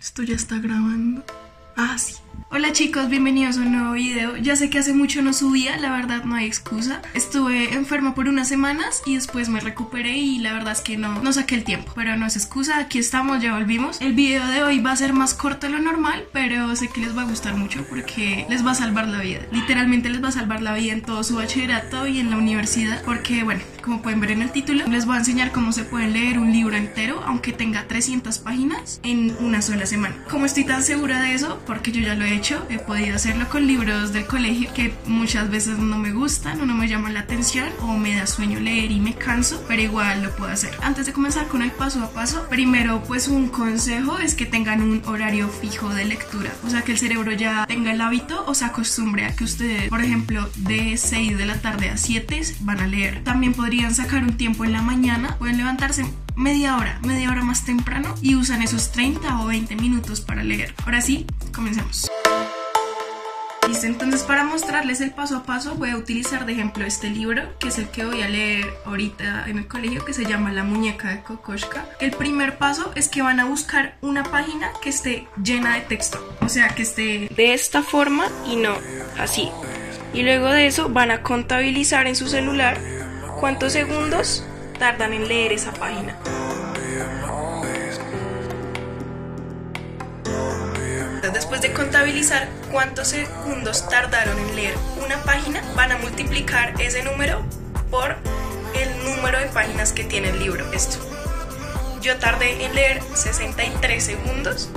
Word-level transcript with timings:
Esto 0.00 0.22
ya 0.22 0.36
está 0.36 0.58
grabando. 0.58 1.24
Ah, 1.80 1.96
sí. 1.96 2.16
Hola 2.50 2.72
chicos, 2.72 3.10
bienvenidos 3.10 3.58
a 3.58 3.60
un 3.60 3.72
nuevo 3.72 3.92
video. 3.92 4.38
Ya 4.38 4.56
sé 4.56 4.70
que 4.70 4.78
hace 4.78 4.94
mucho 4.94 5.20
no 5.20 5.34
subía, 5.34 5.76
la 5.76 5.92
verdad 5.92 6.24
no 6.24 6.34
hay 6.34 6.46
excusa. 6.46 7.02
Estuve 7.12 7.74
enferma 7.74 8.14
por 8.14 8.26
unas 8.26 8.48
semanas 8.48 9.02
y 9.04 9.16
después 9.16 9.50
me 9.50 9.60
recuperé 9.60 10.16
y 10.16 10.38
la 10.38 10.54
verdad 10.54 10.72
es 10.72 10.80
que 10.80 10.96
no, 10.96 11.22
no 11.22 11.30
saqué 11.30 11.56
el 11.56 11.64
tiempo. 11.64 11.92
Pero 11.94 12.16
no 12.16 12.24
es 12.24 12.36
excusa, 12.36 12.78
aquí 12.78 12.98
estamos, 12.98 13.42
ya 13.42 13.52
volvimos. 13.52 14.00
El 14.00 14.14
video 14.14 14.46
de 14.46 14.62
hoy 14.62 14.80
va 14.80 14.92
a 14.92 14.96
ser 14.96 15.12
más 15.12 15.34
corto 15.34 15.66
de 15.66 15.74
lo 15.74 15.78
normal, 15.78 16.24
pero 16.32 16.74
sé 16.74 16.88
que 16.88 17.02
les 17.02 17.14
va 17.14 17.22
a 17.22 17.26
gustar 17.26 17.54
mucho 17.54 17.84
porque 17.86 18.46
les 18.48 18.66
va 18.66 18.70
a 18.70 18.74
salvar 18.74 19.08
la 19.08 19.20
vida. 19.20 19.40
Literalmente 19.52 20.08
les 20.08 20.24
va 20.24 20.28
a 20.28 20.32
salvar 20.32 20.62
la 20.62 20.72
vida 20.72 20.94
en 20.94 21.02
todo 21.02 21.22
su 21.24 21.36
bachillerato 21.36 22.06
y 22.06 22.18
en 22.18 22.30
la 22.30 22.38
universidad. 22.38 23.02
Porque 23.04 23.44
bueno, 23.44 23.60
como 23.82 24.00
pueden 24.00 24.20
ver 24.20 24.30
en 24.30 24.40
el 24.40 24.52
título, 24.52 24.86
les 24.86 25.04
voy 25.04 25.16
a 25.16 25.18
enseñar 25.18 25.52
cómo 25.52 25.72
se 25.72 25.84
puede 25.84 26.08
leer 26.08 26.38
un 26.38 26.50
libro 26.50 26.76
entero, 26.76 27.22
aunque 27.26 27.52
tenga 27.52 27.86
300 27.86 28.38
páginas, 28.38 29.00
en 29.02 29.36
una 29.40 29.60
sola 29.60 29.84
semana. 29.84 30.16
Como 30.30 30.46
estoy 30.46 30.64
tan 30.64 30.82
segura 30.82 31.20
de 31.20 31.34
eso, 31.34 31.60
porque 31.68 31.92
yo 31.92 32.00
ya 32.00 32.14
lo 32.14 32.24
he 32.24 32.34
hecho, 32.34 32.66
he 32.70 32.78
podido 32.78 33.14
hacerlo 33.14 33.46
con 33.50 33.66
libros 33.66 34.14
del 34.14 34.26
colegio 34.26 34.72
que 34.72 34.94
muchas 35.06 35.50
veces 35.50 35.78
no 35.78 35.98
me 35.98 36.12
gustan 36.12 36.60
o 36.62 36.66
no 36.66 36.74
me 36.74 36.88
llaman 36.88 37.12
la 37.12 37.20
atención 37.20 37.68
o 37.82 37.98
me 37.98 38.16
da 38.16 38.26
sueño 38.26 38.58
leer 38.58 38.90
y 38.90 39.00
me 39.00 39.14
canso, 39.14 39.62
pero 39.68 39.82
igual 39.82 40.22
lo 40.22 40.34
puedo 40.34 40.50
hacer. 40.50 40.70
Antes 40.82 41.04
de 41.04 41.12
comenzar 41.12 41.46
con 41.46 41.60
el 41.60 41.70
paso 41.70 42.02
a 42.02 42.10
paso, 42.10 42.46
primero 42.48 43.02
pues 43.06 43.28
un 43.28 43.48
consejo 43.48 44.18
es 44.18 44.34
que 44.34 44.46
tengan 44.46 44.80
un 44.80 45.02
horario 45.04 45.48
fijo 45.48 45.90
de 45.90 46.06
lectura, 46.06 46.50
o 46.66 46.70
sea 46.70 46.82
que 46.82 46.92
el 46.92 46.98
cerebro 46.98 47.32
ya 47.32 47.66
tenga 47.66 47.92
el 47.92 48.00
hábito 48.00 48.44
o 48.46 48.54
se 48.54 48.64
acostumbre 48.64 49.26
a 49.26 49.36
que 49.36 49.44
ustedes, 49.44 49.90
por 49.90 50.00
ejemplo, 50.00 50.48
de 50.56 50.96
6 50.96 51.36
de 51.36 51.44
la 51.44 51.60
tarde 51.60 51.90
a 51.90 51.98
7 51.98 52.40
van 52.60 52.80
a 52.80 52.86
leer. 52.86 53.22
También 53.24 53.52
podrían 53.52 53.94
sacar 53.94 54.22
un 54.22 54.38
tiempo 54.38 54.64
en 54.64 54.72
la 54.72 54.80
mañana, 54.80 55.36
pueden 55.38 55.60
media 56.36 56.76
hora, 56.76 56.98
media 57.02 57.30
hora 57.30 57.42
más 57.42 57.64
temprano 57.64 58.14
y 58.22 58.36
usan 58.36 58.62
esos 58.62 58.90
30 58.92 59.42
o 59.42 59.46
20 59.46 59.76
minutos 59.76 60.20
para 60.20 60.42
leer. 60.42 60.74
Ahora 60.84 61.00
sí, 61.00 61.26
comencemos. 61.52 62.08
Listo, 63.68 63.86
entonces 63.86 64.22
para 64.22 64.44
mostrarles 64.44 65.02
el 65.02 65.10
paso 65.10 65.36
a 65.36 65.42
paso 65.42 65.74
voy 65.74 65.90
a 65.90 65.96
utilizar 65.98 66.46
de 66.46 66.54
ejemplo 66.54 66.86
este 66.86 67.10
libro, 67.10 67.42
que 67.58 67.68
es 67.68 67.78
el 67.78 67.88
que 67.90 68.06
voy 68.06 68.22
a 68.22 68.28
leer 68.28 68.72
ahorita 68.86 69.44
en 69.46 69.58
el 69.58 69.66
colegio, 69.66 70.06
que 70.06 70.14
se 70.14 70.24
llama 70.24 70.52
La 70.52 70.64
muñeca 70.64 71.10
de 71.10 71.20
Kokoshka. 71.20 71.84
El 72.00 72.12
primer 72.12 72.56
paso 72.56 72.92
es 72.94 73.08
que 73.08 73.20
van 73.20 73.40
a 73.40 73.44
buscar 73.44 73.98
una 74.00 74.22
página 74.22 74.70
que 74.80 74.88
esté 74.88 75.28
llena 75.42 75.74
de 75.74 75.82
texto, 75.82 76.18
o 76.40 76.48
sea, 76.48 76.68
que 76.70 76.82
esté 76.82 77.28
de 77.36 77.52
esta 77.52 77.82
forma 77.82 78.24
y 78.50 78.56
no 78.56 78.74
así. 79.18 79.50
Y 80.14 80.22
luego 80.22 80.48
de 80.48 80.66
eso 80.66 80.88
van 80.88 81.10
a 81.10 81.22
contabilizar 81.22 82.06
en 82.06 82.16
su 82.16 82.26
celular 82.26 82.80
cuántos 83.38 83.74
segundos 83.74 84.47
tardan 84.78 85.12
en 85.12 85.28
leer 85.28 85.52
esa 85.52 85.72
página. 85.72 86.16
Después 91.32 91.60
de 91.60 91.72
contabilizar 91.72 92.48
cuántos 92.70 93.08
segundos 93.08 93.88
tardaron 93.88 94.38
en 94.38 94.56
leer 94.56 94.74
una 95.04 95.22
página, 95.24 95.62
van 95.74 95.92
a 95.92 95.98
multiplicar 95.98 96.74
ese 96.80 97.02
número 97.02 97.44
por 97.90 98.16
el 98.74 99.04
número 99.04 99.38
de 99.38 99.46
páginas 99.46 99.92
que 99.92 100.04
tiene 100.04 100.30
el 100.30 100.38
libro. 100.38 100.70
Esto. 100.72 100.98
Yo 102.00 102.16
tardé 102.18 102.64
en 102.64 102.74
leer 102.74 103.02
63 103.14 104.02
segundos 104.02 104.70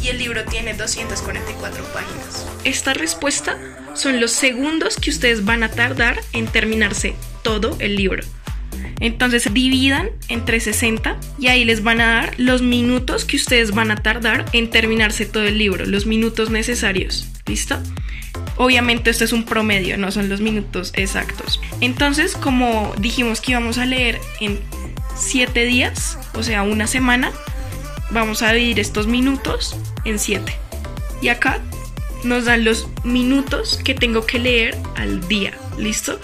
y 0.00 0.08
el 0.08 0.18
libro 0.18 0.44
tiene 0.44 0.74
244 0.74 1.84
páginas. 1.92 2.46
Esta 2.64 2.94
respuesta 2.94 3.58
son 3.94 4.20
los 4.20 4.32
segundos 4.32 4.96
que 4.96 5.10
ustedes 5.10 5.44
van 5.44 5.62
a 5.62 5.70
tardar 5.70 6.20
en 6.32 6.46
terminarse 6.46 7.14
todo 7.42 7.76
el 7.80 7.96
libro. 7.96 8.22
Entonces 9.00 9.52
dividan 9.52 10.10
entre 10.28 10.60
60 10.60 11.18
y 11.38 11.48
ahí 11.48 11.64
les 11.64 11.82
van 11.82 12.00
a 12.00 12.12
dar 12.12 12.34
los 12.38 12.62
minutos 12.62 13.24
que 13.24 13.36
ustedes 13.36 13.72
van 13.72 13.90
a 13.90 13.96
tardar 13.96 14.44
en 14.52 14.70
terminarse 14.70 15.24
todo 15.24 15.44
el 15.44 15.58
libro, 15.58 15.86
los 15.86 16.06
minutos 16.06 16.50
necesarios. 16.50 17.26
¿Listo? 17.46 17.78
Obviamente 18.56 19.10
esto 19.10 19.24
es 19.24 19.32
un 19.32 19.44
promedio, 19.44 19.96
no 19.96 20.12
son 20.12 20.28
los 20.28 20.42
minutos 20.42 20.92
exactos. 20.94 21.60
Entonces, 21.80 22.36
como 22.36 22.94
dijimos 22.98 23.40
que 23.40 23.52
íbamos 23.52 23.78
a 23.78 23.86
leer 23.86 24.20
en 24.40 24.60
7 25.16 25.64
días, 25.64 26.18
o 26.34 26.42
sea, 26.42 26.62
una 26.62 26.86
semana, 26.86 27.32
vamos 28.10 28.42
a 28.42 28.52
dividir 28.52 28.80
estos 28.80 29.06
minutos 29.06 29.76
en 30.04 30.18
7. 30.18 30.52
Y 31.22 31.28
acá 31.28 31.60
nos 32.22 32.44
dan 32.44 32.64
los 32.64 32.88
minutos 33.02 33.80
que 33.82 33.94
tengo 33.94 34.26
que 34.26 34.38
leer 34.38 34.76
al 34.96 35.26
día. 35.26 35.52
¿Listo? 35.78 36.20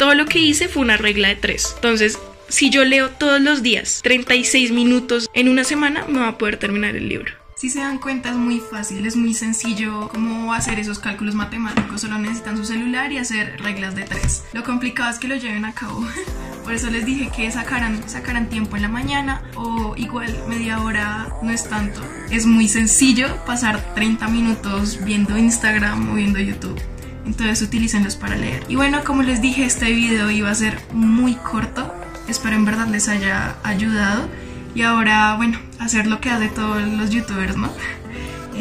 Todo 0.00 0.14
lo 0.14 0.24
que 0.24 0.38
hice 0.38 0.66
fue 0.66 0.80
una 0.80 0.96
regla 0.96 1.28
de 1.28 1.36
tres. 1.36 1.74
Entonces, 1.74 2.18
si 2.48 2.70
yo 2.70 2.86
leo 2.86 3.10
todos 3.10 3.38
los 3.38 3.62
días 3.62 4.00
36 4.02 4.72
minutos 4.72 5.28
en 5.34 5.50
una 5.50 5.62
semana, 5.62 6.06
me 6.08 6.20
va 6.20 6.28
a 6.28 6.38
poder 6.38 6.56
terminar 6.56 6.96
el 6.96 7.06
libro. 7.06 7.34
Si 7.54 7.68
se 7.68 7.80
dan 7.80 7.98
cuenta 7.98 8.30
es 8.30 8.36
muy 8.36 8.60
fácil, 8.60 9.04
es 9.04 9.14
muy 9.14 9.34
sencillo 9.34 10.08
cómo 10.08 10.54
hacer 10.54 10.78
esos 10.78 11.00
cálculos 11.00 11.34
matemáticos, 11.34 12.00
solo 12.00 12.16
necesitan 12.16 12.56
su 12.56 12.64
celular 12.64 13.12
y 13.12 13.18
hacer 13.18 13.60
reglas 13.60 13.94
de 13.94 14.04
tres. 14.04 14.44
Lo 14.54 14.64
complicado 14.64 15.10
es 15.10 15.18
que 15.18 15.28
lo 15.28 15.36
lleven 15.36 15.66
a 15.66 15.74
cabo. 15.74 16.02
Por 16.64 16.72
eso 16.72 16.90
les 16.90 17.04
dije 17.04 17.30
que 17.36 17.50
sacaran, 17.50 18.08
sacaran 18.08 18.48
tiempo 18.48 18.76
en 18.76 18.82
la 18.82 18.88
mañana 18.88 19.42
o 19.54 19.94
igual 19.98 20.34
media 20.48 20.80
hora 20.80 21.28
no 21.42 21.50
es 21.52 21.68
tanto. 21.68 22.00
Es 22.30 22.46
muy 22.46 22.68
sencillo 22.68 23.44
pasar 23.44 23.94
30 23.94 24.28
minutos 24.28 25.04
viendo 25.04 25.36
Instagram 25.36 26.10
o 26.10 26.14
viendo 26.14 26.38
YouTube 26.38 26.80
entonces 27.30 27.62
utilícenlos 27.62 28.16
para 28.16 28.36
leer. 28.36 28.64
Y 28.68 28.74
bueno, 28.74 29.04
como 29.04 29.22
les 29.22 29.40
dije, 29.40 29.64
este 29.64 29.92
video 29.92 30.32
iba 30.32 30.50
a 30.50 30.54
ser 30.54 30.80
muy 30.92 31.34
corto, 31.36 31.94
espero 32.26 32.56
en 32.56 32.64
verdad 32.64 32.88
les 32.88 33.08
haya 33.08 33.54
ayudado. 33.62 34.28
Y 34.74 34.82
ahora, 34.82 35.36
bueno, 35.36 35.58
hacer 35.78 36.08
lo 36.08 36.20
que 36.20 36.28
hace 36.30 36.48
todos 36.48 36.82
los 36.82 37.10
youtubers, 37.10 37.56
¿no? 37.56 37.70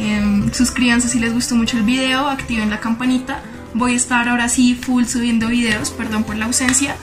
Eh, 0.01 0.49
suscríbanse 0.53 1.09
si 1.09 1.19
les 1.19 1.33
gustó 1.33 1.55
mucho 1.55 1.75
el 1.75 1.83
video, 1.83 2.29
activen 2.29 2.69
la 2.69 2.79
campanita. 2.79 3.41
Voy 3.73 3.93
a 3.93 3.95
estar 3.97 4.29
ahora 4.29 4.47
sí 4.47 4.73
full 4.73 5.03
subiendo 5.03 5.47
videos, 5.47 5.89
perdón 5.89 6.23
por 6.23 6.37
la 6.37 6.45
ausencia. 6.45 6.95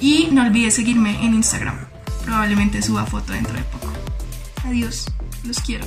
Y 0.00 0.28
no 0.32 0.42
olvides 0.42 0.76
seguirme 0.76 1.22
en 1.22 1.34
Instagram. 1.34 1.76
Probablemente 2.24 2.80
suba 2.80 3.04
foto 3.04 3.34
dentro 3.34 3.52
de 3.52 3.62
poco. 3.64 3.92
Adiós, 4.64 5.04
los 5.44 5.60
quiero. 5.60 5.84